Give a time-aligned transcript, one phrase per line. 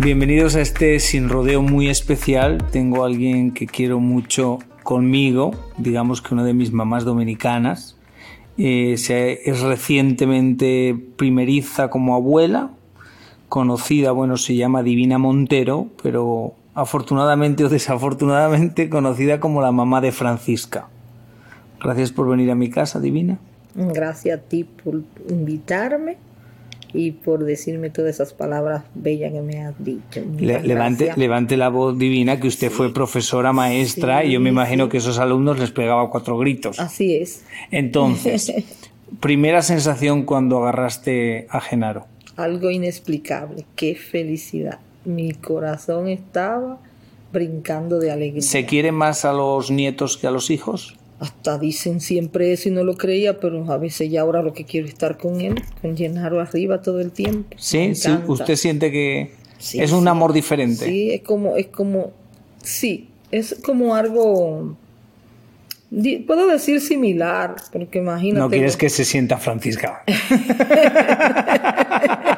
[0.00, 2.64] Bienvenidos a este sin rodeo muy especial.
[2.70, 7.96] Tengo a alguien que quiero mucho conmigo, digamos que una de mis mamás dominicanas.
[8.58, 12.70] Eh, es recientemente primeriza como abuela,
[13.48, 20.12] conocida, bueno, se llama Divina Montero, pero afortunadamente o desafortunadamente conocida como la mamá de
[20.12, 20.86] Francisca.
[21.82, 23.40] Gracias por venir a mi casa, Divina.
[23.74, 26.27] Gracias a ti por invitarme
[26.92, 30.22] y por decirme todas esas palabras bellas que me has dicho.
[30.38, 34.88] Le, levante, levante la voz divina que usted fue profesora maestra y yo me imagino
[34.88, 36.78] que esos alumnos les pegaba cuatro gritos.
[36.78, 37.44] Así es.
[37.70, 38.52] Entonces,
[39.20, 42.06] primera sensación cuando agarraste a Genaro.
[42.36, 44.78] Algo inexplicable, qué felicidad.
[45.04, 46.78] Mi corazón estaba
[47.32, 48.42] brincando de alegría.
[48.42, 50.97] ¿Se quiere más a los nietos que a los hijos?
[51.20, 54.64] Hasta dicen siempre eso y no lo creía, pero a veces ya ahora lo que
[54.64, 57.56] quiero es estar con él, con Llenaro arriba todo el tiempo.
[57.58, 59.32] Sí, sí, usted siente que
[59.74, 60.84] es un amor diferente.
[60.84, 62.12] Sí, es como, es como,
[62.62, 64.76] sí, es como algo
[66.26, 68.40] Puedo decir similar, porque imagínate.
[68.40, 70.04] No quieres que se sienta Francisca.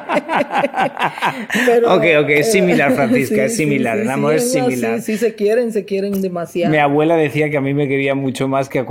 [1.87, 3.99] ok, ok, es similar, Francisca, es similar.
[3.99, 5.01] el amor es similar.
[5.01, 6.71] Sí, se quieren, se quieren demasiado.
[6.71, 8.85] Mi abuela decía que a mí me quería mucho más que a,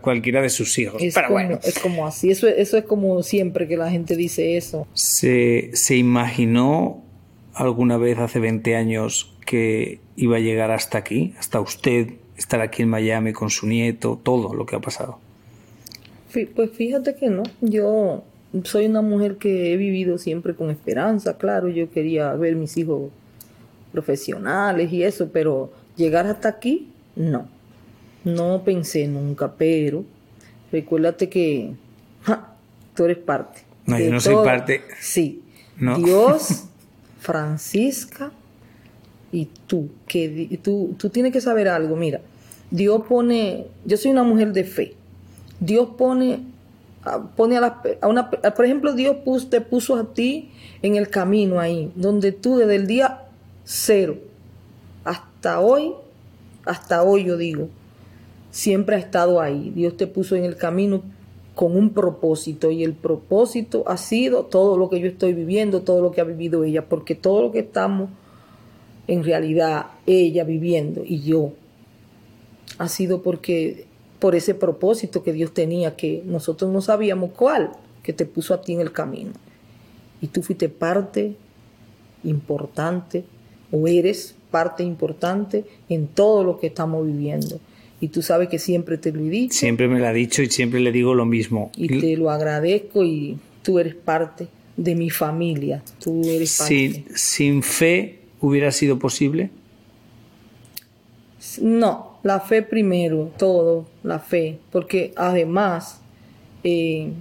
[0.00, 1.02] cualquiera de sus hijos.
[1.02, 1.60] Es Pero como, bueno.
[1.62, 4.86] Es como así, eso, eso es como siempre que la gente dice eso.
[4.94, 7.02] ¿Se, ¿Se imaginó
[7.54, 12.08] alguna vez hace 20 años que iba a llegar hasta aquí, hasta usted?
[12.36, 15.18] estar aquí en Miami con su nieto, todo lo que ha pasado?
[16.32, 18.24] Pues fíjate que no, yo
[18.62, 23.10] soy una mujer que he vivido siempre con esperanza, claro, yo quería ver mis hijos
[23.92, 27.48] profesionales y eso, pero llegar hasta aquí, no,
[28.24, 30.04] no pensé nunca, pero
[30.70, 31.74] recuérdate que
[32.94, 33.62] tú eres parte.
[33.86, 34.82] No, yo no soy parte.
[35.00, 35.42] Sí,
[35.96, 36.64] Dios,
[37.20, 38.32] Francisca,
[39.32, 42.20] y tú, que tú, tú tienes que saber algo, mira,
[42.70, 44.94] Dios pone, yo soy una mujer de fe,
[45.60, 46.40] Dios pone,
[47.36, 49.16] pone a, la, a una, por ejemplo, Dios
[49.50, 50.50] te puso a ti
[50.82, 53.26] en el camino ahí, donde tú desde el día
[53.64, 54.16] cero
[55.04, 55.92] hasta hoy,
[56.64, 57.68] hasta hoy yo digo,
[58.50, 61.02] siempre ha estado ahí, Dios te puso en el camino
[61.54, 66.00] con un propósito y el propósito ha sido todo lo que yo estoy viviendo, todo
[66.00, 68.10] lo que ha vivido ella, porque todo lo que estamos
[69.06, 71.52] en realidad ella viviendo y yo,
[72.78, 73.86] ha sido porque
[74.18, 78.62] por ese propósito que Dios tenía, que nosotros no sabíamos cuál, que te puso a
[78.62, 79.32] ti en el camino.
[80.20, 81.36] Y tú fuiste parte
[82.22, 83.24] importante,
[83.70, 87.60] o eres parte importante en todo lo que estamos viviendo.
[88.00, 89.58] Y tú sabes que siempre te lo he dicho.
[89.58, 91.70] Siempre me lo ha dicho y siempre le digo lo mismo.
[91.76, 95.82] Y te lo agradezco y tú eres parte de mi familia.
[96.02, 96.74] Tú eres parte.
[96.74, 99.50] Sin, sin fe hubiera sido posible?
[101.60, 106.00] No, la fe primero, todo, la fe, porque además
[106.64, 107.12] eh,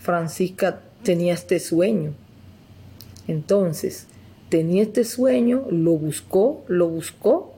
[0.00, 2.14] Francisca tenía este sueño.
[3.28, 4.08] Entonces,
[4.48, 7.54] tenía este sueño, lo buscó, lo buscó.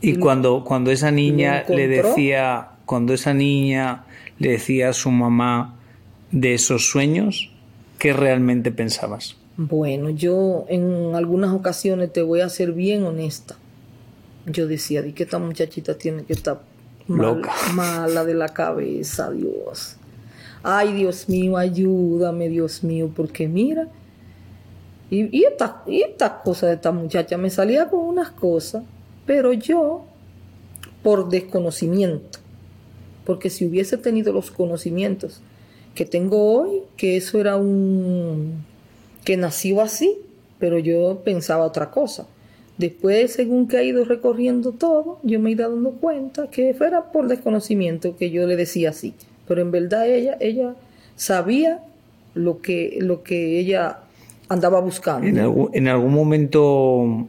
[0.00, 4.06] Y, cuando, cuando esa niña le decía, cuando esa niña
[4.38, 5.78] le decía a su mamá
[6.30, 7.52] de esos sueños,
[7.98, 9.36] ¿qué realmente pensabas?
[9.58, 13.56] Bueno, yo en algunas ocasiones te voy a ser bien honesta.
[14.46, 16.62] Yo decía, di que esta muchachita tiene que estar
[17.08, 19.96] mala de la cabeza, Dios.
[20.62, 23.88] Ay, Dios mío, ayúdame, Dios mío, porque mira,
[25.10, 28.84] y, y estas y esta cosas de esta muchacha me salía con unas cosas,
[29.26, 30.04] pero yo,
[31.02, 32.38] por desconocimiento,
[33.26, 35.40] porque si hubiese tenido los conocimientos
[35.94, 38.64] que tengo hoy, que eso era un...
[39.24, 40.18] que nació así,
[40.58, 42.26] pero yo pensaba otra cosa.
[42.82, 47.12] Después, según que ha ido recorriendo todo, yo me he ido dando cuenta que fuera
[47.12, 49.14] por desconocimiento que yo le decía así.
[49.46, 50.74] Pero en verdad ella, ella
[51.14, 51.84] sabía
[52.34, 54.00] lo que, lo que ella
[54.48, 55.28] andaba buscando.
[55.28, 57.28] ¿En algún, ¿En algún momento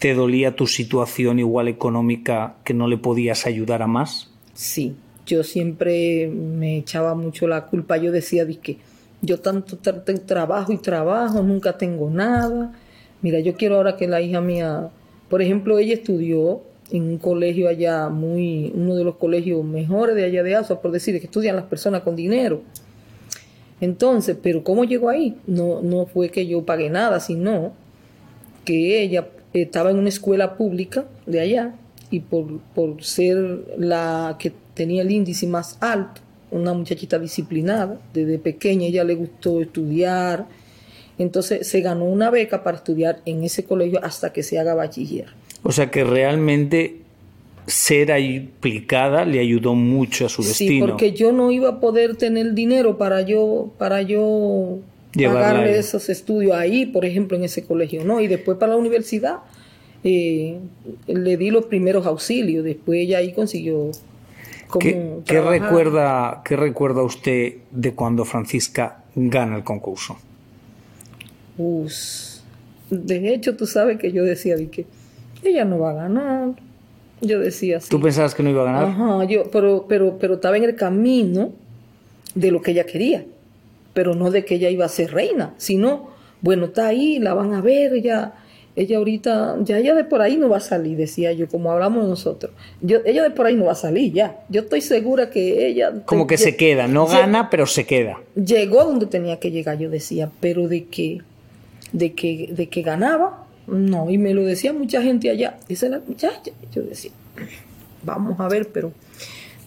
[0.00, 4.28] te dolía tu situación igual económica que no le podías ayudar a más?
[4.54, 7.96] Sí, yo siempre me echaba mucho la culpa.
[7.96, 8.78] Yo decía de que
[9.22, 12.72] yo tanto trabajo y trabajo, nunca tengo nada.
[13.24, 14.90] Mira, yo quiero ahora que la hija mía,
[15.30, 16.60] por ejemplo, ella estudió
[16.90, 20.90] en un colegio allá muy, uno de los colegios mejores de allá de Asua, por
[20.90, 22.60] decir, que estudian las personas con dinero.
[23.80, 25.38] Entonces, pero ¿cómo llegó ahí?
[25.46, 27.72] No, no fue que yo pagué nada, sino
[28.66, 31.74] que ella estaba en una escuela pública de allá
[32.10, 33.38] y por, por ser
[33.78, 39.62] la que tenía el índice más alto, una muchachita disciplinada, desde pequeña ella le gustó
[39.62, 40.46] estudiar,
[41.18, 45.26] entonces se ganó una beca para estudiar en ese colegio hasta que se haga bachiller.
[45.62, 46.96] O sea que realmente
[47.66, 50.86] ser implicada le ayudó mucho a su destino.
[50.86, 54.80] Sí, porque yo no iba a poder tener dinero para yo, para yo
[55.16, 58.20] pagarle esos estudios ahí, por ejemplo, en ese colegio, ¿no?
[58.20, 59.38] Y después para la universidad
[60.02, 60.58] eh,
[61.06, 63.90] le di los primeros auxilios, después ella ahí consiguió
[64.80, 70.18] ¿Qué, ¿Qué, recuerda, ¿Qué recuerda usted de cuando Francisca gana el concurso?
[71.58, 74.86] De hecho, tú sabes que yo decía que
[75.42, 76.50] ella no va a ganar.
[77.20, 77.88] Yo decía así.
[77.88, 78.84] ¿Tú pensabas que no iba a ganar?
[78.84, 81.52] Ajá, yo, pero, pero, pero estaba en el camino
[82.34, 83.24] de lo que ella quería,
[83.92, 86.10] pero no de que ella iba a ser reina, sino,
[86.40, 88.34] bueno, está ahí, la van a ver, ella
[88.76, 92.08] ella ahorita, ya ella de por ahí no va a salir, decía yo, como hablamos
[92.08, 92.52] nosotros.
[92.80, 94.40] Yo, ella de por ahí no va a salir, ya.
[94.48, 95.92] Yo estoy segura que ella...
[96.04, 98.20] Como que se queda, no gana, pero se queda.
[98.34, 101.22] Llegó donde tenía que llegar, yo decía, pero de que,
[101.94, 104.10] de que, de que ganaba, no.
[104.10, 105.58] Y me lo decía mucha gente allá.
[105.68, 106.50] Esa la muchacha.
[106.72, 107.12] Yo decía,
[108.02, 108.92] vamos a ver, pero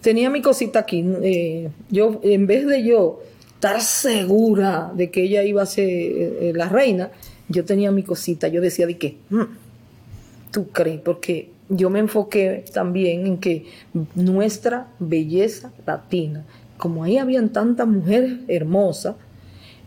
[0.02, 1.04] tenía mi cosita aquí.
[1.24, 3.22] Eh, yo, en vez de yo
[3.56, 7.10] estar segura de que ella iba a ser eh, la reina,
[7.50, 9.44] yo tenía mi cosita, yo decía de qué, mm,
[10.52, 13.66] tú crees, porque yo me enfoqué también en que
[14.16, 16.46] nuestra belleza latina,
[16.78, 19.16] como ahí habían tantas mujeres hermosas,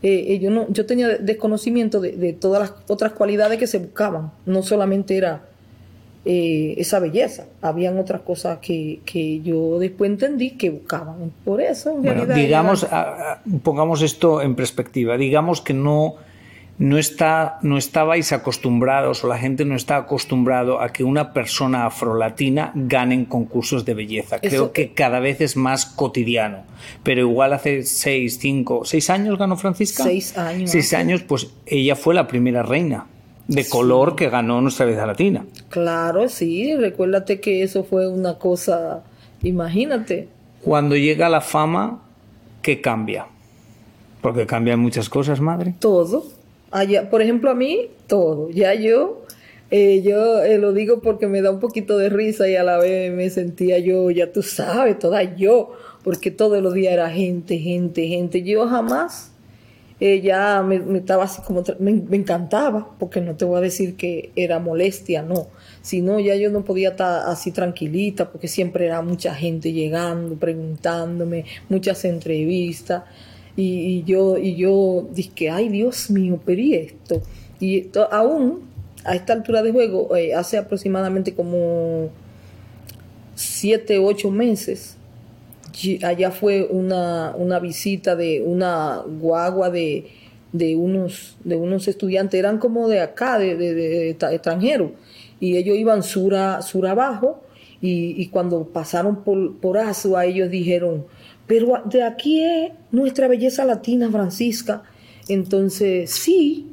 [0.02, 4.32] eh, eh, yo, no, yo tenía desconocimiento de, todas las otras cualidades que se buscaban,
[4.46, 5.42] no solamente era
[6.24, 11.32] eh, esa belleza, habían otras cosas que, que, yo después entendí que buscaban.
[11.44, 12.34] Por eso, en realidad.
[12.34, 12.86] Digamos,
[13.62, 16.16] pongamos esto en perspectiva, digamos que no
[16.80, 21.84] no, está, no estabais acostumbrados o la gente no está acostumbrado a que una persona
[21.84, 24.38] afrolatina gane en concursos de belleza.
[24.40, 26.64] Creo que cada vez es más cotidiano.
[27.02, 30.04] Pero igual hace seis, cinco, seis años ganó Francisca.
[30.04, 30.70] Seis años.
[30.70, 33.06] Seis años, pues ella fue la primera reina
[33.46, 35.44] de color que ganó nuestra belleza latina.
[35.68, 36.74] Claro, sí.
[36.76, 39.02] Recuérdate que eso fue una cosa,
[39.42, 40.28] imagínate.
[40.62, 42.00] Cuando llega la fama,
[42.62, 43.26] ¿qué cambia?
[44.22, 45.74] Porque cambian muchas cosas, madre.
[45.78, 46.39] Todo
[46.70, 48.50] Allá, por ejemplo, a mí, todo.
[48.50, 49.22] Ya yo,
[49.70, 52.78] eh, yo eh, lo digo porque me da un poquito de risa y a la
[52.78, 55.72] vez me sentía yo, ya tú sabes, toda yo,
[56.04, 58.42] porque todos los días era gente, gente, gente.
[58.42, 59.32] Yo jamás
[60.00, 63.96] eh, ya me, estaba así como, me, me, encantaba, porque no te voy a decir
[63.96, 65.48] que era molestia, no,
[65.82, 71.44] sino ya yo no podía estar así tranquilita, porque siempre era mucha gente llegando, preguntándome,
[71.68, 73.02] muchas entrevistas.
[73.62, 77.20] Y, yo, y yo dije, ay Dios mío, pero esto?
[77.60, 78.70] Y aún
[79.04, 82.10] a esta altura de juego, eh, hace aproximadamente como
[83.34, 84.96] siete, ocho meses,
[86.02, 90.06] allá fue una, una visita de una guagua de,
[90.52, 94.92] de, unos, de unos estudiantes, eran como de acá, de, de, extranjeros,
[95.38, 97.42] y ellos iban sur, sur abajo,
[97.82, 101.06] y, cuando pasaron por, por Azua, ellos dijeron,
[101.50, 104.84] pero de aquí es nuestra belleza latina, Francisca.
[105.26, 106.68] Entonces, sí,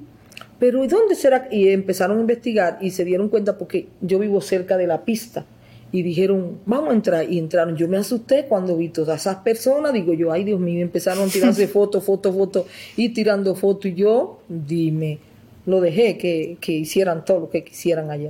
[0.60, 1.48] pero ¿y dónde será?
[1.50, 5.46] Y empezaron a investigar y se dieron cuenta porque yo vivo cerca de la pista.
[5.92, 7.28] Y dijeron, vamos a entrar.
[7.28, 7.76] Y entraron.
[7.76, 9.94] Yo me asusté cuando vi todas esas personas.
[9.94, 13.88] Digo yo, ay Dios mío, empezaron a tirarse fotos, fotos, fotos y tirando fotos.
[13.88, 15.18] Y yo, dime,
[15.66, 18.30] lo dejé que, que hicieran todo lo que quisieran allá.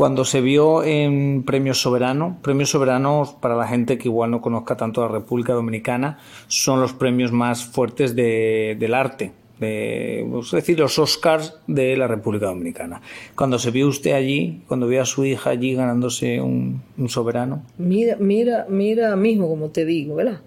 [0.00, 4.74] Cuando se vio en Premios Soberano, Premios Soberanos, para la gente que igual no conozca
[4.74, 6.16] tanto la República Dominicana,
[6.46, 13.02] son los premios más fuertes del arte, es decir, los Oscars de la República Dominicana.
[13.36, 17.62] Cuando se vio usted allí, cuando vio a su hija allí ganándose un, soberano.
[17.76, 20.40] Mira, mira, mira, mismo como te digo, ¿verdad?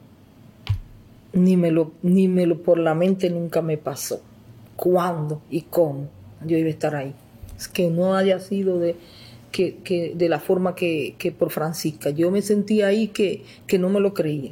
[1.33, 4.19] Ni me lo, ni me lo por la mente nunca me pasó.
[4.75, 6.07] ¿Cuándo y cómo
[6.43, 7.13] yo iba a estar ahí?
[7.55, 8.95] Es que no haya sido de
[9.53, 12.09] que, de la forma que, por Francisca.
[12.09, 14.51] Yo me sentía ahí que, que no me lo creía.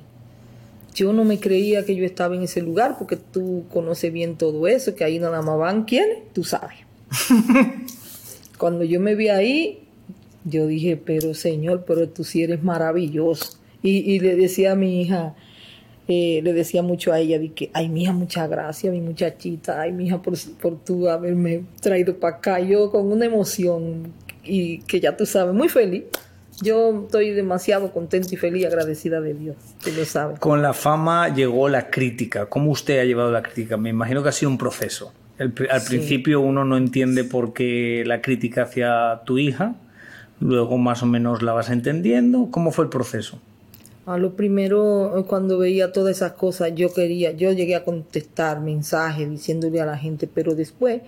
[0.94, 4.68] Yo no me creía que yo estaba en ese lugar porque tú conoces bien todo
[4.68, 6.78] eso, que ahí nada más van quiénes, tú sabes.
[8.58, 9.80] Cuando yo me vi ahí,
[10.44, 13.58] yo dije, pero Señor, pero tú sí eres maravilloso.
[13.84, 15.34] Y, le decía a mi hija,
[16.08, 19.92] eh, le decía mucho a ella, de que, ay, mija, muchas gracias, mi muchachita, ay,
[19.92, 22.60] mija, por, por tú haberme traído para acá.
[22.60, 26.04] Yo con una emoción y que ya tú sabes, muy feliz.
[26.62, 30.40] Yo estoy demasiado contenta y feliz, agradecida de Dios, tú lo sabes.
[30.40, 32.46] Con la fama llegó la crítica.
[32.46, 33.78] ¿Cómo usted ha llevado la crítica?
[33.78, 35.12] Me imagino que ha sido un proceso.
[35.40, 39.76] al principio uno no entiende por qué la crítica hacia tu hija,
[40.40, 42.50] luego más o menos la vas entendiendo.
[42.52, 43.40] ¿Cómo fue el proceso?
[44.06, 49.30] A lo primero, cuando veía todas esas cosas, yo quería, yo llegué a contestar mensajes
[49.30, 51.02] diciéndole a la gente, pero después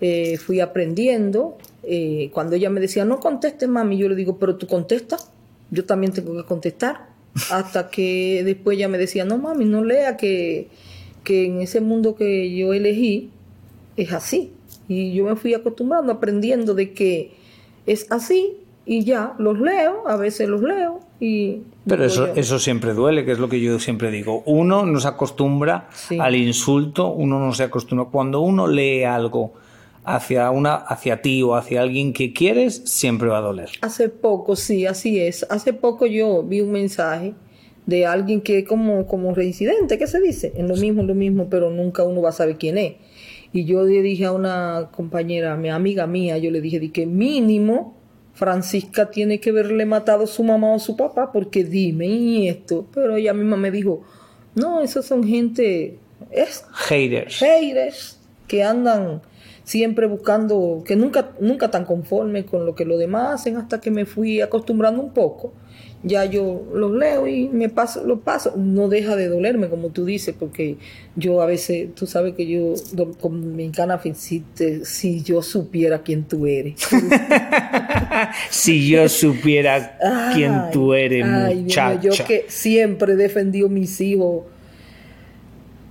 [0.00, 1.56] eh, fui aprendiendo.
[1.82, 5.30] Eh, cuando ella me decía, no contestes, mami, yo le digo, pero tú contestas,
[5.70, 7.08] yo también tengo que contestar.
[7.50, 10.68] Hasta que después ella me decía, no, mami, no lea que,
[11.24, 13.30] que en ese mundo que yo elegí
[13.96, 14.52] es así.
[14.88, 17.32] Y yo me fui acostumbrando, aprendiendo de que
[17.86, 21.60] es así y ya, los leo, a veces los leo y...
[21.86, 24.42] Pero eso, eso siempre duele, que es lo que yo siempre digo.
[24.46, 28.08] Uno no se acostumbra al insulto, uno no se acostumbra.
[28.10, 29.52] Cuando uno lee algo
[30.14, 33.70] hacia una hacia ti o hacia alguien que quieres siempre va a doler.
[33.82, 35.46] Hace poco, sí, así es.
[35.50, 37.34] Hace poco yo vi un mensaje
[37.86, 40.52] de alguien que es como como reincidente, ¿qué se dice?
[40.56, 42.94] En lo mismo, en lo mismo, pero nunca uno va a saber quién es.
[43.52, 47.06] Y yo le dije a una compañera, mi amiga mía, yo le dije de que
[47.06, 47.96] mínimo
[48.34, 52.86] Francisca tiene que haberle matado a su mamá o su papá, porque dime y esto.
[52.94, 54.02] Pero ella misma me dijo,
[54.54, 55.98] no, esos son gente,
[56.30, 57.38] es haters.
[57.38, 59.22] Haters que andan
[59.68, 63.90] siempre buscando, que nunca, nunca tan conforme con lo que los demás hacen, hasta que
[63.90, 65.52] me fui acostumbrando un poco.
[66.02, 68.54] Ya yo los leo y me paso, los paso.
[68.56, 70.78] No deja de dolerme, como tú dices, porque
[71.16, 72.72] yo a veces, tú sabes que yo,
[73.20, 74.42] con mi cana si,
[74.84, 76.80] si yo supiera quién tú eres.
[78.48, 79.98] si yo supiera
[80.32, 82.00] quién tú eres, muchacha.
[82.00, 84.44] yo que siempre he defendido mis hijos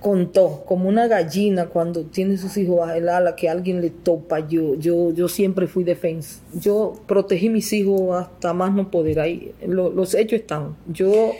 [0.00, 4.46] contó como una gallina cuando tiene sus hijos bajo el ala que alguien le topa.
[4.46, 6.40] Yo yo yo siempre fui defensa.
[6.54, 9.20] Yo protegí mis hijos hasta más no poder.
[9.20, 10.76] Ahí los hechos están.
[10.86, 11.32] Yo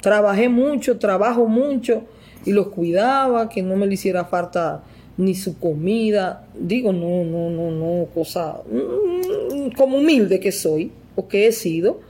[0.00, 2.02] trabajé mucho trabajo mucho
[2.44, 4.82] y los cuidaba que no me le hiciera falta
[5.16, 6.46] ni su comida.
[6.54, 12.00] Digo no no no no cosa mm, como humilde que soy o que he sido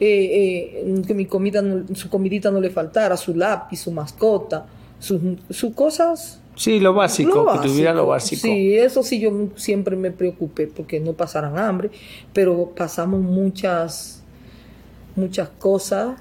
[0.00, 1.62] eh, eh, que mi comida
[1.94, 4.66] su comidita no le faltara su lápiz su mascota
[4.98, 6.40] sus, cosas.
[6.54, 8.42] Sí, lo básico, que tuviera lo básico.
[8.42, 11.90] Sí, eso sí yo siempre me preocupé porque no pasaran hambre,
[12.32, 14.22] pero pasamos muchas,
[15.16, 16.18] muchas cosas.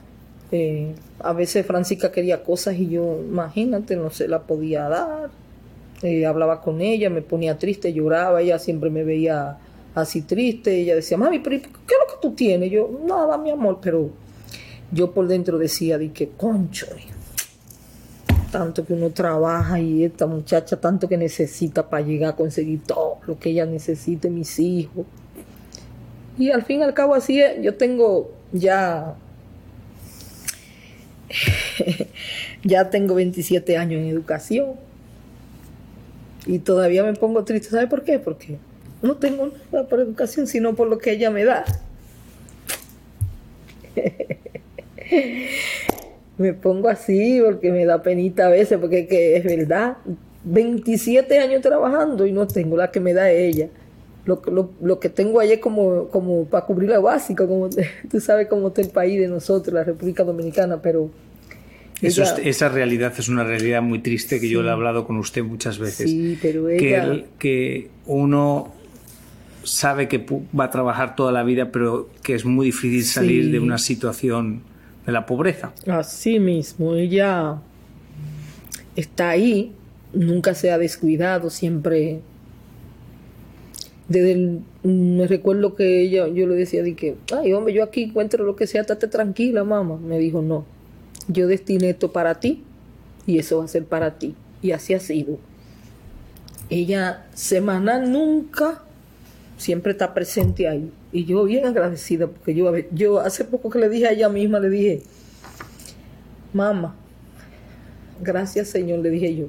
[0.52, 5.30] Eh, a veces Francisca quería cosas y yo, imagínate, no se la podía dar.
[6.02, 9.58] Eh, hablaba con ella, me ponía triste, lloraba, ella siempre me veía
[9.96, 10.76] así triste.
[10.76, 12.70] Ella decía, mami, pero ¿qué es lo que tú tienes?
[12.70, 14.10] Yo, nada, mi amor, pero
[14.92, 16.88] yo por dentro decía, di que concho,
[18.58, 23.18] tanto que uno trabaja y esta muchacha tanto que necesita para llegar a conseguir todo
[23.28, 25.06] lo que ella necesite, mis hijos.
[26.38, 29.16] Y al fin y al cabo así es, yo tengo ya,
[32.64, 34.76] ya tengo 27 años en educación
[36.46, 37.72] y todavía me pongo triste.
[37.72, 38.20] ¿Sabe por qué?
[38.20, 38.58] Porque
[39.02, 41.66] no tengo nada por educación, sino por lo que ella me da.
[46.38, 49.98] me pongo así porque me da penita a veces, porque es verdad,
[50.44, 53.70] 27 años trabajando y no tengo la que me da ella.
[54.26, 57.70] Lo, lo, lo que tengo ahí es como, como para cubrir la básica, como
[58.10, 61.12] tú sabes cómo está el país de nosotros, la República Dominicana, pero...
[62.02, 65.78] esa realidad es una realidad muy triste que yo le he hablado con usted muchas
[65.78, 66.10] veces.
[66.10, 66.80] Sí, pero ella...
[66.80, 68.74] que, que uno
[69.64, 70.26] sabe que
[70.58, 74.62] va a trabajar toda la vida, pero que es muy difícil salir de una situación
[75.06, 75.74] de la pobreza.
[75.88, 77.62] Así mismo, ella
[78.96, 79.74] está ahí,
[80.14, 82.22] nunca se ha descuidado, siempre.
[84.08, 88.04] Desde el, me recuerdo que ella, yo le decía de que, ay hombre, yo aquí
[88.04, 89.98] encuentro lo que sea, estate tranquila, mamá.
[89.98, 90.66] Me dijo, no,
[91.28, 92.64] yo destiné esto para ti
[93.26, 94.36] y eso va a ser para ti.
[94.62, 95.38] Y así ha sido.
[96.70, 98.85] Ella semanal nunca
[99.58, 100.92] siempre está presente ahí.
[101.12, 104.60] Y yo bien agradecida, porque yo, yo hace poco que le dije a ella misma,
[104.60, 105.02] le dije,
[106.54, 106.96] mamá,
[108.22, 109.46] gracias Señor, le dije yo.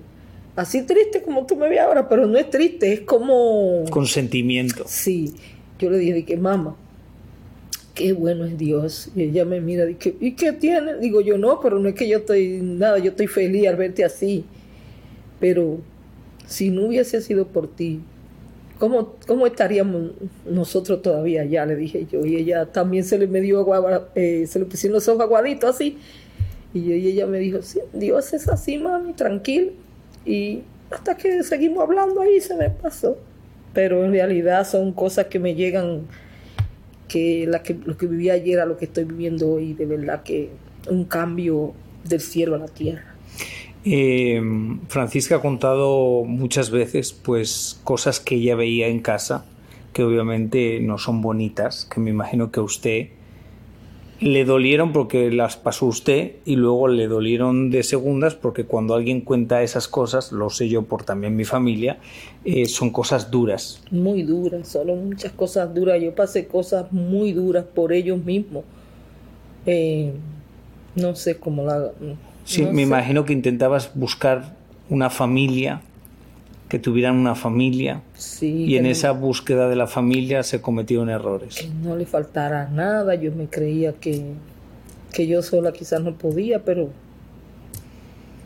[0.55, 3.85] Así triste como tú me ves ahora, pero no es triste, es como...
[3.91, 4.85] Con sentimiento.
[4.87, 5.35] Sí,
[5.79, 6.77] yo le dije, que mamá,
[7.95, 9.11] qué bueno es Dios.
[9.15, 10.97] Y ella me mira, y ¿y qué tiene?
[10.97, 14.03] Digo yo, no, pero no es que yo estoy, nada, yo estoy feliz al verte
[14.03, 14.45] así.
[15.41, 15.81] Pero
[16.47, 18.01] si no hubiese sido por ti,
[18.79, 20.13] ¿Cómo, ¿Cómo estaríamos
[20.45, 21.65] nosotros todavía allá?
[21.65, 22.25] Le dije yo.
[22.25, 25.75] Y ella también se le me dio agua, eh, se le pusieron los ojos aguaditos
[25.75, 25.99] así.
[26.75, 29.73] Y, yo, y ella me dijo, sí, Dios es así, mami, tranquilo.
[30.27, 33.17] Y hasta que seguimos hablando ahí se me pasó.
[33.73, 36.03] Pero en realidad son cosas que me llegan,
[37.09, 40.51] que, lo que viví ayer a lo que estoy viviendo hoy, de verdad que
[40.91, 41.73] un cambio
[42.05, 43.16] del cielo a la tierra.
[43.89, 44.43] Eh,
[44.89, 49.45] Francisca ha contado muchas veces pues cosas que ella veía en casa
[49.93, 53.09] que obviamente no son bonitas, que me imagino que a usted
[54.19, 59.21] le dolieron porque las pasó usted y luego le dolieron de segundas porque cuando alguien
[59.21, 61.99] cuenta esas cosas, lo sé yo por también mi familia,
[62.45, 63.81] eh, son cosas duras.
[63.93, 66.03] Muy duras, solo muchas cosas duras.
[66.03, 68.65] Yo pasé cosas muy duras por ellos mismos.
[69.65, 70.13] Eh,
[70.97, 71.93] no sé cómo la
[72.47, 74.55] Sí, me imagino que intentabas buscar
[74.89, 75.83] una familia,
[76.69, 78.03] que tuvieran una familia.
[78.41, 81.57] y en esa búsqueda de la familia se cometieron errores.
[81.57, 83.17] Que no le faltara nada.
[83.17, 84.35] Yo me creía que,
[85.13, 86.91] que yo sola quizás no podía, pero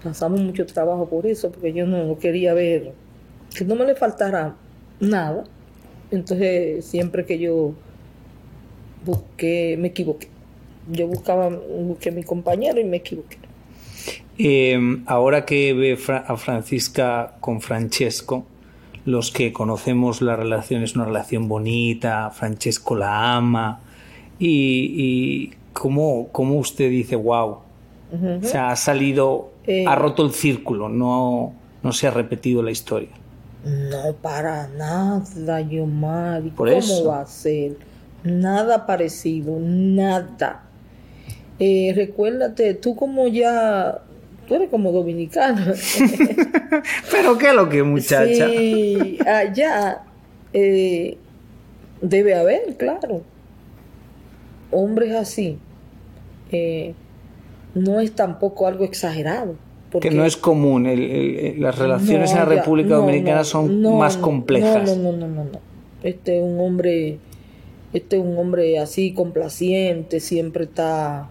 [0.03, 2.93] pasamos mucho trabajo por eso, porque yo no, quería ver
[3.55, 4.57] que no me le faltara
[4.99, 5.45] nada.
[6.11, 7.75] Entonces, siempre que yo
[9.05, 10.29] busqué, me equivoqué.
[10.91, 13.40] Yo buscaba, busqué a mi compañero y me equivoqué.
[14.39, 18.47] Em, ahora que ve a Francisca con Francesco,
[19.05, 23.81] los que conocemos la relación es una relación bonita, Francesco la ama,
[24.39, 27.59] y, cómo, usted dice, wow,
[28.43, 29.85] se ha salido, eh.
[29.87, 33.11] ha roto el círculo, no, no se ha repetido la historia.
[33.65, 36.51] No, para nada, Yomari.
[36.51, 37.77] ¿Por ¿Cómo va a ser?
[38.25, 40.63] Nada parecido, nada.
[41.63, 44.01] Eh, recuérdate, tú como ya
[44.49, 45.61] tú eres como dominicano.
[47.13, 48.49] Pero qué es lo que muchacha.
[48.49, 50.03] Sí, allá
[50.55, 51.19] eh,
[52.01, 53.23] debe haber, claro,
[54.71, 55.59] hombres así.
[56.51, 56.95] Eh,
[57.75, 59.55] no es tampoco algo exagerado.
[60.01, 60.85] que no es común,
[61.59, 64.97] las relaciones en la República Dominicana son más complejas.
[64.97, 65.61] No, no, no, no, no.
[66.03, 67.19] Este es un hombre,
[67.93, 71.29] este es un hombre así complaciente, siempre está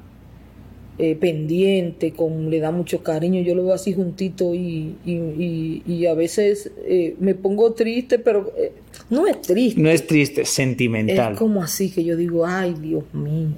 [1.01, 6.13] eh, pendiente, con, le da mucho cariño, yo lo veo así juntito y, y, a
[6.13, 8.73] veces eh, me pongo triste, pero eh,
[9.09, 9.79] no es triste.
[9.79, 11.31] No es triste, es sentimental.
[11.31, 13.55] Es como así que yo digo, ay Dios mío,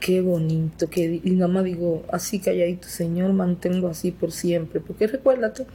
[0.00, 5.06] qué bonito, que, y nada más digo, así calladito, Señor, mantengo así por siempre, porque
[5.06, 5.66] recuérdate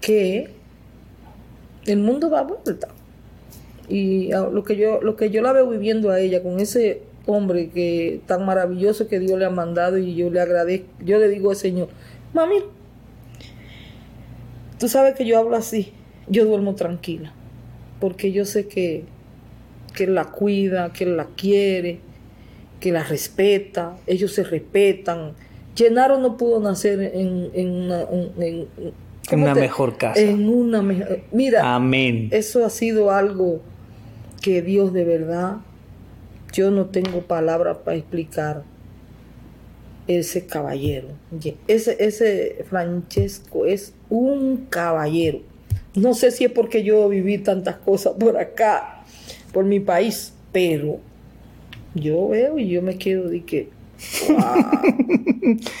[0.00, 0.48] que
[1.84, 2.88] el mundo da vuelta.
[3.90, 7.70] Y lo que yo, lo que yo la veo viviendo a ella con ese hombre
[7.70, 11.50] que tan maravilloso que Dios le ha mandado y yo le agradezco, yo le digo
[11.50, 11.88] al Señor,
[12.32, 12.56] mami,
[14.78, 15.92] tú sabes que yo hablo así,
[16.28, 17.32] yo duermo tranquila,
[18.00, 19.04] porque yo sé que,
[19.94, 22.00] que Él la cuida, que Él la quiere,
[22.80, 25.34] que la respeta, ellos se respetan.
[25.76, 28.02] Llenaro no pudo nacer en, en una,
[28.38, 28.68] en,
[29.32, 30.20] una mejor casa.
[30.20, 30.82] En una
[31.30, 32.28] Mira, Amén.
[32.32, 33.60] eso ha sido algo
[34.40, 35.58] que Dios de verdad
[36.52, 38.62] yo no tengo palabras para explicar
[40.06, 41.08] ese caballero.
[41.68, 45.40] Ese, ese Francesco es un caballero.
[45.94, 49.04] No sé si es porque yo viví tantas cosas por acá,
[49.52, 50.98] por mi país, pero
[51.94, 53.68] yo veo y yo me quedo de que.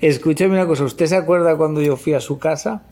[0.00, 2.82] Escúchame una cosa, ¿usted se acuerda cuando yo fui a su casa?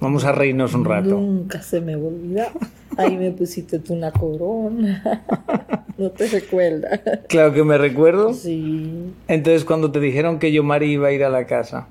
[0.00, 1.10] Vamos a reírnos un rato.
[1.10, 2.50] Nunca se me olvida.
[2.96, 5.24] Ahí me pusiste tú una corona.
[5.98, 7.00] ¿No te recuerdas?
[7.28, 8.34] Claro que me recuerdo.
[8.34, 9.12] Sí.
[9.28, 11.86] Entonces, cuando te dijeron que yo, Mari, iba a ir a la casa,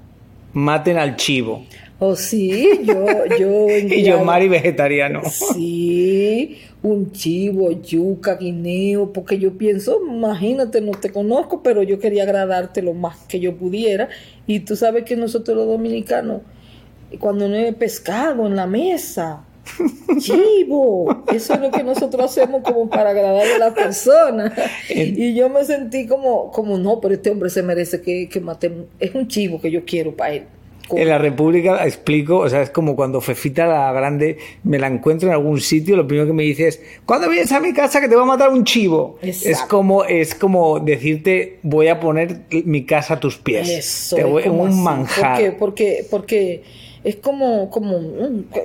[0.52, 1.66] maten al chivo.
[2.00, 3.06] Oh, sí, yo,
[3.40, 3.68] yo.
[3.78, 5.22] y yo, Mari, vegetariano.
[5.24, 12.24] Sí, un chivo, yuca, guineo, porque yo pienso, imagínate, no te conozco, pero yo quería
[12.24, 14.10] agradarte lo más que yo pudiera.
[14.48, 16.42] Y tú sabes que nosotros los dominicanos
[17.20, 19.46] cuando no hay pescado en la mesa.
[20.20, 24.54] Chivo, eso es lo que nosotros hacemos como para agradar a la persona.
[24.90, 28.88] Y yo me sentí como, como no, pero este hombre se merece que, que matemos.
[29.00, 30.44] Es un chivo que yo quiero para él.
[30.98, 35.30] En la República, explico, o sea, es como cuando Fefita la Grande me la encuentro
[35.30, 38.08] en algún sitio, lo primero que me dice es, ¿cuándo vienes a mi casa que
[38.08, 39.18] te va a matar un chivo?
[39.22, 43.70] Es como, es como decirte, voy a poner mi casa a tus pies.
[43.70, 44.80] Eso, te voy, es como un así.
[44.80, 45.38] manjar.
[45.38, 46.64] Porque, porque, porque
[47.04, 48.00] es como, como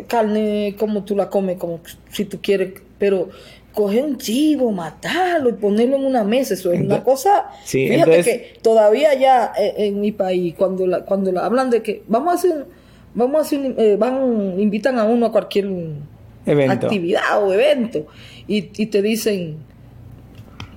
[0.06, 3.28] carne, como tú la comes, como si tú quieres, pero
[3.76, 8.10] coger un chivo, matarlo y ponerlo en una mesa, eso es una cosa, Sí, fíjate
[8.10, 12.02] entonces- que todavía ya eh, en mi país, cuando la, cuando la hablan de que
[12.08, 12.66] vamos a hacer,
[13.14, 15.66] vamos a hacer, un- eh, van, invitan a uno a cualquier
[16.46, 16.86] Evento.
[16.86, 18.06] actividad o evento
[18.48, 19.58] y, y te dicen,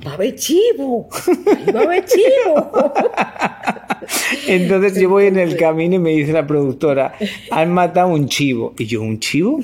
[0.05, 1.07] va a haber chivo,
[1.65, 2.93] ahí va a haber chivo.
[4.47, 7.13] Entonces yo voy en el camino y me dice la productora,
[7.51, 8.73] han matado un chivo.
[8.77, 9.59] Y yo, ¿un chivo?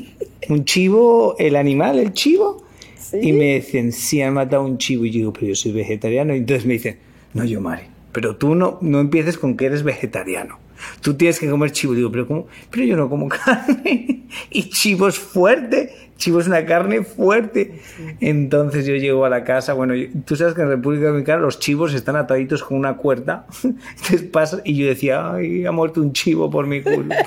[0.50, 2.63] ¿Un chivo, el animal, el chivo?
[3.12, 3.20] Sí.
[3.22, 5.06] Y me dicen, sí, han matado un chivo.
[5.06, 6.34] Y yo digo, pero yo soy vegetariano.
[6.34, 6.98] Y entonces me dicen,
[7.34, 10.60] no, yo, Mari, pero tú no, no empieces con que eres vegetariano.
[11.02, 11.94] Tú tienes que comer chivo.
[11.94, 12.48] Digo, pero ¿cómo?
[12.72, 14.24] Pero yo no como carne.
[14.50, 15.94] Y chivo es fuerte.
[16.18, 17.82] Chivo es una carne fuerte.
[18.22, 19.74] Entonces yo llego a la casa.
[19.74, 19.94] Bueno,
[20.26, 23.48] tú sabes que en República Dominicana los chivos están ataditos con una cuerda.
[23.63, 27.15] Entonces pasa y yo decía, ay, ha muerto un chivo por mi culpa.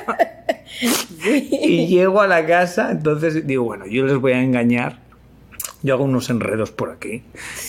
[1.51, 2.91] Y llego a la casa.
[2.93, 5.08] Entonces digo, bueno, yo les voy a engañar.
[5.83, 7.23] Yo hago unos enredos por aquí.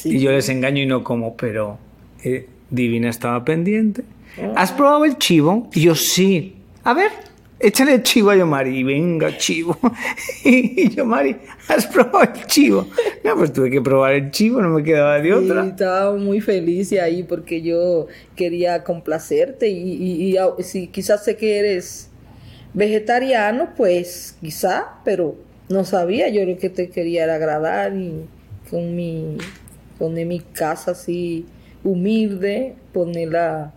[0.04, 1.78] Y yo les engaño y no como, pero
[2.24, 4.04] eh, Divina estaba pendiente.
[4.56, 5.70] ¿Has probado el chivo?
[5.74, 6.56] Y yo sí.
[6.84, 7.12] A ver,
[7.60, 8.84] échale el chivo a Yomari.
[8.84, 9.78] Venga, chivo.
[10.44, 11.36] Y Yomari,
[11.68, 12.88] ¿has probado el chivo?
[13.24, 15.66] No, pues tuve que probar el chivo, no me quedaba de Y otra.
[15.68, 21.58] estaba muy feliz de ahí porque yo quería complacerte y, y- si quizás sé que
[21.60, 22.10] eres
[22.74, 25.36] vegetariano, pues quizá, pero
[25.70, 28.26] no sabía, yo lo que te quería era agradar y
[28.70, 29.38] con mi,
[29.98, 31.46] poner mi casa así
[31.84, 33.74] humilde, ponerla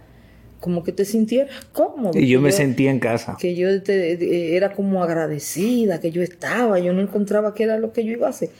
[0.60, 2.18] como que te sintieras cómodo.
[2.18, 3.36] Y yo me sentía en casa.
[3.40, 7.92] que yo te- era como agradecida, que yo estaba, yo no encontraba qué era lo
[7.92, 8.50] que yo iba a hacer.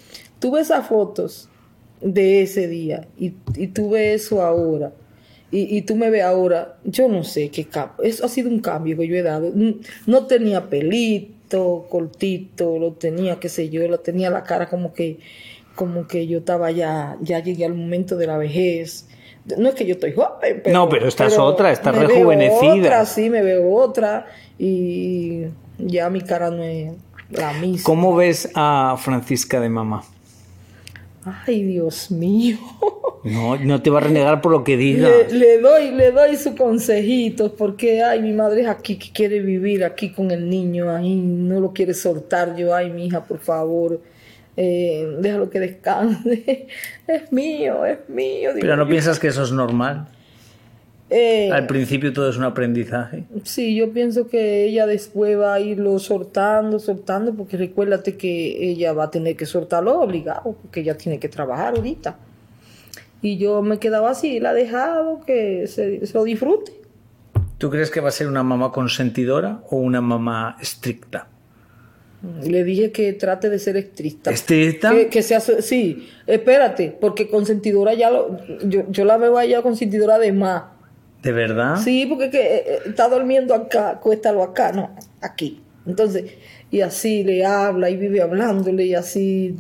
[0.41, 1.49] Tuve esas fotos
[2.01, 4.93] de ese día y, y tuve eso ahora.
[5.53, 8.03] Y, y tú me ves ahora, yo no sé qué cambio.
[8.05, 9.53] Eso ha sido un cambio que yo he dado.
[10.07, 11.33] No tenía pelito,
[11.89, 15.19] cortito, lo tenía, qué sé yo, lo tenía la cara como que,
[15.75, 19.09] como que yo estaba ya, ya llegué al momento de la vejez.
[19.59, 20.79] No es que yo estoy joven, pero.
[20.79, 22.87] No, pero estás otra, estás me veo rejuvenecida.
[22.87, 24.27] Otra, sí, me veo otra.
[24.59, 25.47] Y
[25.79, 26.93] ya mi cara no es
[27.31, 27.85] la misma.
[27.85, 30.05] ¿Cómo ves a Francisca de mamá?
[31.25, 32.59] Ay, Dios mío.
[33.25, 35.09] No, no te va a renegar por lo que diga.
[35.09, 39.41] Le, le doy, le doy sus consejitos porque, ay, mi madre es aquí que quiere
[39.41, 42.57] vivir aquí con el niño, ahí no lo quiere soltar.
[42.57, 44.01] Yo, ay, mi hija, por favor,
[44.57, 46.67] eh, déjalo que descanse.
[47.07, 48.51] Es mío, es mío.
[48.61, 48.89] Pero no yo.
[48.89, 50.09] piensas que eso es normal.
[51.15, 53.25] Eh, Al principio todo es un aprendizaje.
[53.43, 58.95] Sí, yo pienso que ella después va a irlo soltando, soltando, porque recuérdate que ella
[58.95, 62.17] va a tener que soltarlo obligado, porque ella tiene que trabajar ahorita.
[63.21, 66.73] Y yo me quedaba así, la he dejado que se, se lo disfrute.
[67.59, 71.29] ¿Tú crees que va a ser una mamá consentidora o una mamá estricta?
[72.43, 74.31] Le dije que trate de ser estricta.
[74.31, 74.93] ¿Estricta?
[74.93, 79.61] Que, que sea, sí, espérate, porque consentidora ya lo, yo, yo la veo a ella
[79.61, 80.63] consentidora de más.
[81.23, 81.77] ¿De verdad?
[81.83, 85.61] Sí, porque que, eh, está durmiendo acá, cuéstalo acá, no, aquí.
[85.87, 86.33] Entonces,
[86.71, 89.55] y así le habla y vive hablándole y así,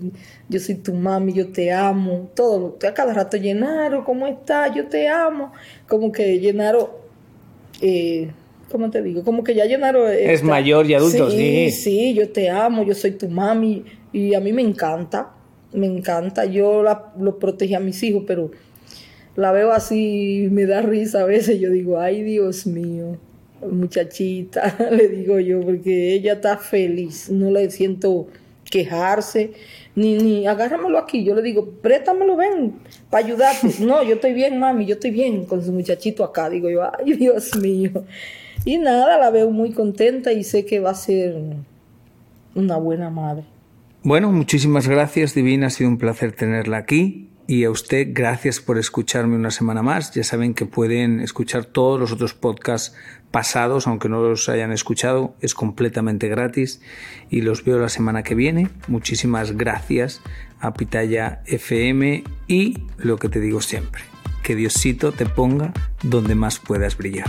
[0.48, 4.74] yo soy tu mami, yo te amo, todo, a cada rato Llenaro, ¿cómo estás?
[4.74, 5.52] Yo te amo.
[5.88, 7.00] Como que Llenaro,
[7.80, 8.30] eh,
[8.70, 9.24] ¿cómo te digo?
[9.24, 10.08] Como que ya Llenaro...
[10.08, 11.70] Es mayor y adulto, sí.
[11.70, 11.70] sí.
[11.70, 15.32] Sí, yo te amo, yo soy tu mami y a mí me encanta,
[15.72, 16.44] me encanta.
[16.44, 18.52] Yo la, lo protegí a mis hijos, pero
[19.36, 21.60] la veo así, me da risa a veces.
[21.60, 23.18] Yo digo, ay Dios mío,
[23.70, 28.28] muchachita, le digo yo, porque ella está feliz, no le siento
[28.70, 29.52] quejarse,
[29.94, 31.24] ni, ni agárramelo aquí.
[31.24, 32.74] Yo le digo, préstamelo, ven,
[33.10, 33.68] para ayudarte.
[33.80, 36.48] No, yo estoy bien, mami, yo estoy bien con su muchachito acá.
[36.48, 38.04] Digo yo, ay Dios mío.
[38.64, 41.36] Y nada, la veo muy contenta y sé que va a ser
[42.54, 43.44] una buena madre.
[44.04, 45.66] Bueno, muchísimas gracias, Divina.
[45.66, 47.28] Ha sido un placer tenerla aquí.
[47.52, 50.14] Y a usted, gracias por escucharme una semana más.
[50.14, 52.96] Ya saben que pueden escuchar todos los otros podcasts
[53.30, 55.34] pasados, aunque no los hayan escuchado.
[55.42, 56.80] Es completamente gratis.
[57.28, 58.70] Y los veo la semana que viene.
[58.88, 60.22] Muchísimas gracias
[60.60, 62.24] a Pitaya FM.
[62.48, 64.00] Y lo que te digo siempre,
[64.42, 67.28] que Diosito te ponga donde más puedas brillar.